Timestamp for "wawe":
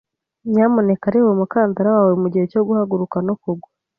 1.95-2.13